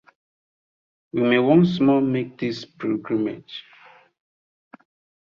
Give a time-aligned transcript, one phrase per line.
[1.13, 3.63] May we once more make this pilgrimage!